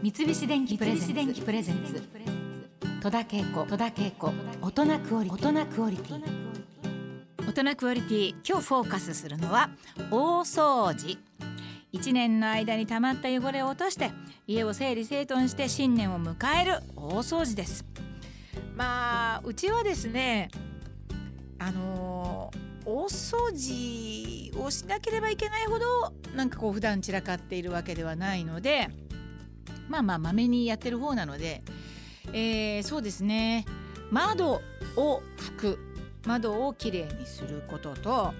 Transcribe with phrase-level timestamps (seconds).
[0.00, 2.00] 三菱電機プレゼンツ。
[3.02, 3.66] 戸田恵子。
[3.66, 4.32] 戸田恵子。
[4.62, 5.48] 大人クオリティ。
[5.48, 6.22] 大人クオリティ。
[7.48, 8.34] 大人クオリティ。
[8.48, 9.70] 今日フォーカスするのは
[10.12, 11.18] 大掃除。
[11.90, 14.12] 一年の間に溜まった汚れを落として
[14.46, 17.84] 家を整理整頓して新年を迎える大掃除です。
[18.76, 20.48] まあうちはですね
[21.58, 28.90] あのー、大掃除をしなければいけないほどなんかこう普段散らかっているわけではないので
[29.88, 31.62] まあまあまめにやってる方なので、
[32.32, 33.64] えー、そうですね。
[34.10, 34.62] 窓
[34.96, 35.78] を拭く。
[36.26, 38.34] 窓をきれいにすることと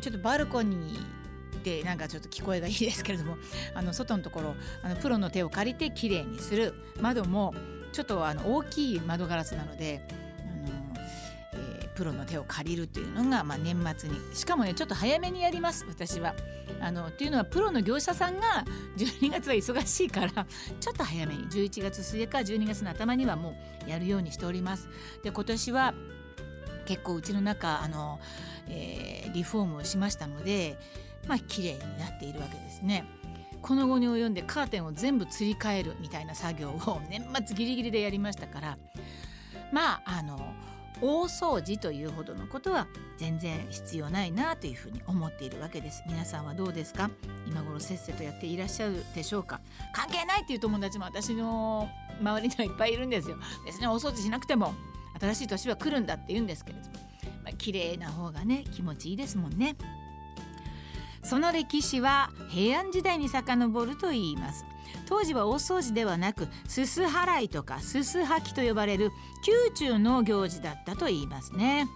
[0.00, 3.36] ちょっとバルコニーでなんかちょっと聞こえがいいですけれども
[3.74, 6.72] あの外のところあのプロの手を借りてきれいにする。
[7.00, 7.54] 窓も
[7.92, 10.06] ちょっとあの大きい窓ガラスなので
[11.98, 16.36] プロの手を借りるというのが、まあ、年末にしかもねちょっと早めにやります私は。
[16.80, 18.64] あのっていうのはプロの業者さんが
[18.96, 20.30] 12月は忙しいから
[20.78, 24.88] ちょっと早めに11月末か12月の頭にはもうやるようにしております。
[25.24, 25.94] で今年は
[26.86, 28.20] 結構うちの中あの、
[28.68, 30.78] えー、リフォームをしましたので
[31.26, 33.06] まあ綺麗になっているわけですね。
[33.60, 38.78] この後に及んでカーテンを全部つり替えるみたいな作業を年末ギリギリでやりましたから
[39.72, 40.54] まああの
[41.00, 46.02] 大掃除というほどのことは全然必要ないなというふうに思っているわけです。
[46.08, 47.10] 皆さんはどうですか？
[47.46, 49.60] 今頃せっせとやっていらっしゃるでしょうか？
[49.92, 51.88] 関係ないっていう友達も私の
[52.20, 53.36] 周りにはいっぱいいるんですよ。
[53.64, 54.74] 別に大掃除しなくても
[55.20, 56.94] 新しい年は来るんだって言うんですけれども、
[57.44, 59.76] まあ、綺麗な方がね気持ちいいですもんね。
[61.22, 64.64] その歴史は平安時代に遡ると言います。
[65.08, 69.10] 当時は大掃除ではなくすす払いとかすすはきと呼ばれる
[69.46, 71.88] 宮中の行事だったと言いますね、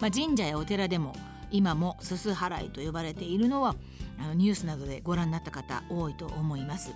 [0.00, 1.12] まあ、神社やお寺でも
[1.50, 3.74] 今もすす払いと呼ばれているのは
[4.20, 6.92] あのニュースなどでご覧になった方多いと思います。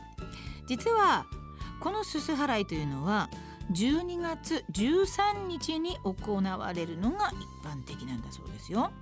[0.69, 1.27] 実は
[1.81, 3.29] このすす払いというのは
[3.73, 8.93] 12月13日に行われるのが一般的なんだそうですよ。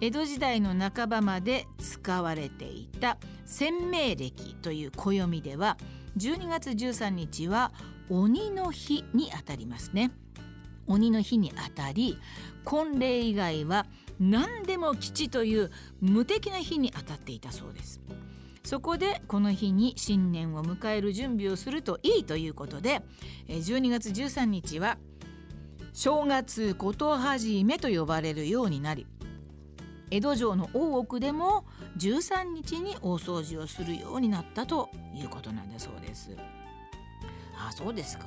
[0.00, 5.76] 江戸時代の半ばまで使われていた鮮明暦という暦では
[6.16, 7.72] 12月13日は
[8.08, 10.12] 鬼の日にあたりますね。
[10.86, 12.16] 鬼の日にあたり
[12.64, 13.86] 婚礼以外は
[14.18, 15.70] 何でも吉という
[16.00, 18.00] 無敵な日にあたっていたそうです。
[18.62, 23.02] そこでこの日に新年を迎える準備をするといいということで
[23.48, 24.98] 12月13日は
[25.92, 29.06] 正月こと始めと呼ばれるようになり
[30.10, 31.64] 江戸城の大奥でも
[31.98, 36.36] 13日に大掃除をするようになったということなんだそうです。
[37.56, 38.26] あそうですか。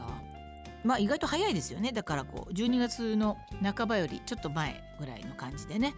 [0.84, 5.94] まあ意外と早いですよねだからこう12月の半ばよりちょっと前ぐらいの感じでね、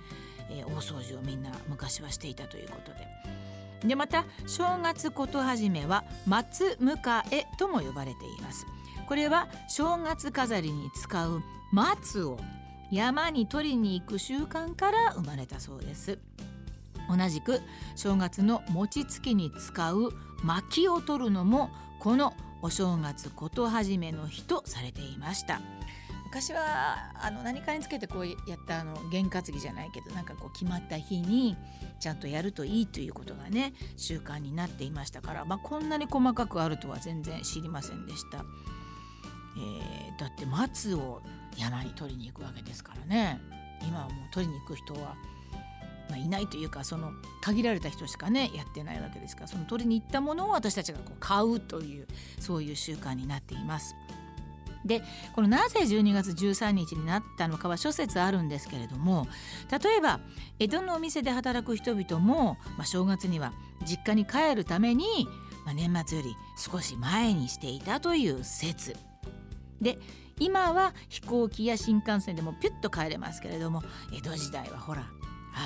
[0.50, 3.08] えー、大掃除をみんな昔はしていたということで。
[3.88, 8.66] でまた正月こと始めは松迎えとも呼ばれています。
[9.08, 12.40] これは正月飾りに使う松を
[12.94, 16.20] 山に取りに行く習慣から生まれたそうです
[17.10, 17.60] 同じく
[17.96, 20.12] 正月の餅つきに使う
[20.44, 25.60] 薪を取るのもこのお正月こと始めの日とされていました
[26.26, 28.38] 昔はあの何かにつけてこうやっ
[28.68, 31.58] たあの験担ぎじゃないけどなんかこう決まった日に
[32.00, 38.46] ちゃんとやるといいということがね習慣になっていましたから、まあ、こんなに細かくあるとは全然知りませんでした。
[39.56, 41.22] えー、だって松を
[41.58, 43.40] 山に取りに行くわけですからね
[43.82, 45.16] 今はもう取りに行く人は、
[46.10, 52.08] まあ、いないというかその限られた人しかねやってないわけですからその取りに行ったものを私たちがこう買うという
[52.40, 53.96] そういう習慣になっています。
[54.86, 55.02] で
[55.34, 59.28] このなぜ12月13日になったのかは諸説あるんですけれども
[59.72, 60.20] 例えば
[60.60, 63.54] 江戸のお店で働く人々も、まあ、正月には
[63.86, 65.06] 実家に帰るために、
[65.66, 68.98] まあ、年末より少し前にしていたという説
[69.82, 70.00] で
[70.44, 73.82] 今は飛行機や新幹線でもピュッと帰れますけれども
[74.14, 75.06] 江戸時代はほら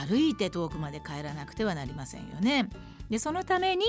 [0.07, 2.69] 歩いて遠くまで帰らなくてはなりませんよね。
[3.09, 3.85] でそのために、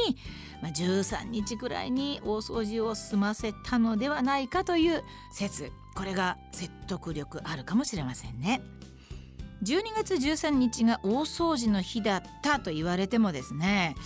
[0.63, 5.03] まあ、13日くらいに大掃除を済ませたのではないかという
[5.33, 8.63] 説これが説得力あるかもしれませんね。
[9.65, 13.97] 12月13日が大掃除の日だったと言われてもですね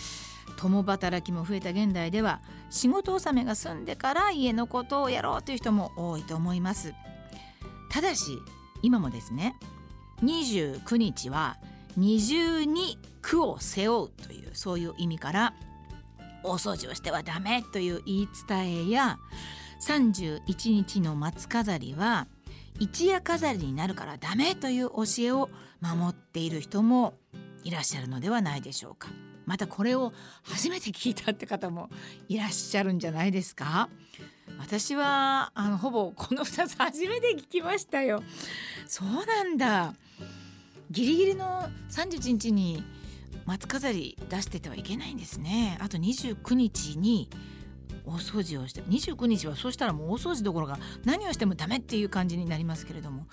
[0.62, 6.94] 共働きも増えた現代では仕事納めが済んでから家のことをやろうという人も多いと思います
[7.90, 8.38] ただし
[8.80, 9.56] 今もですね
[10.22, 11.56] 29日は
[11.96, 15.54] 二重に苦を背負うというそういう意味から
[16.44, 19.18] 大掃除をしてはダメという言い伝えや
[19.84, 22.28] 31日の松飾りは
[22.78, 25.50] 一夜飾りになるからダメという教えを
[25.80, 27.14] 守っている人も
[27.64, 29.08] いらっしゃるのではないでしょうか。
[29.46, 30.12] またこれを
[30.42, 31.90] 初めて聞いたって方も
[32.28, 33.88] いらっしゃるんじゃないですか。
[34.58, 38.22] 私はあのほぼこの2つ初めて聞きましたよ。
[38.86, 39.94] そうなんだ。
[40.90, 42.84] ギリギリの31日に
[43.46, 45.78] 松飾り出しててはいけないんですね。
[45.80, 47.28] あと29日に
[48.04, 53.26] 大掃除をして29日はそうしたらもう大掃除どころか何をしてもダメっていう感じになりますけれども。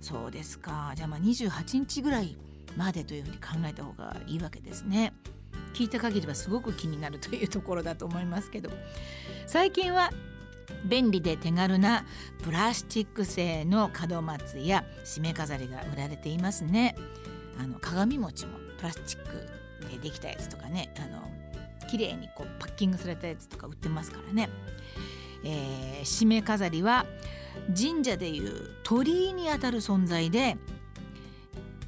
[0.00, 0.92] そうですか。
[0.96, 2.36] じゃあまあ28日ぐらい
[2.76, 5.14] までというふうに考えた方がいいわけですね。
[5.74, 8.70] 聞いた限りはすごく気になるというところだと思いますけど
[9.46, 10.10] 最近は
[10.86, 12.06] 便利で手軽な
[12.42, 16.94] プラスチック製の門松や締め飾りが売られていますね。
[17.58, 21.30] あの鏡餅もプラスチックでできたやつとかねあの
[21.88, 24.48] 綺麗にこうパッキングされたやつとか売ってますからね、
[25.44, 27.06] えー、締め飾りは
[27.76, 30.56] 神社でいう鳥居にあたる存在で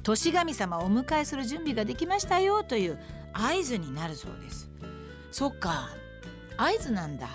[0.03, 2.97] 年神様をお迎えする準備ができましたよという
[3.37, 4.69] 合図になるそうです。
[5.31, 5.89] そっか。
[6.57, 7.29] 合図なんだ。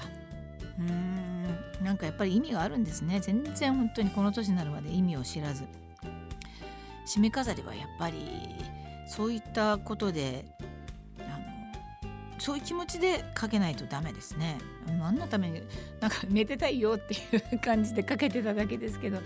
[0.78, 1.84] うーん。
[1.84, 3.20] なんかやっぱり意味があるんですね。
[3.20, 5.64] 全然本当にこの年になるまで意味を知らず。
[7.06, 8.16] 締め飾りはやっぱり
[9.08, 10.44] そういったことで
[11.18, 14.58] あのそういう気持ちでかけないとダメですね。
[14.98, 15.62] 何のために
[16.00, 17.18] なんか寝てたいよってい
[17.54, 19.18] う感じでかけてただけですけど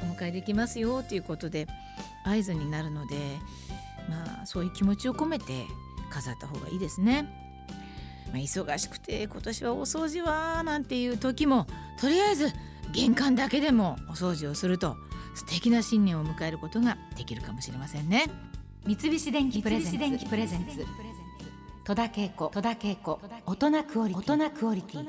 [0.00, 1.66] お迎えできますよっていうことで
[2.24, 3.16] 合図になるので
[4.08, 5.66] まあそういう気持ちを込めて
[6.10, 7.28] 飾った方がいいですね。
[8.32, 11.66] まあ、忙しくて今年はお掃除はなんていう時も
[12.00, 12.52] とりあえず
[12.92, 14.96] 玄関だけでもお掃除をすると
[15.34, 18.24] 素敵な新年を迎えることができるかもしれませんね。
[18.84, 20.86] 三菱電機プレゼンツ。
[21.84, 22.50] 戸田恵子。
[23.46, 24.14] 大人クオリ
[24.82, 25.08] ティ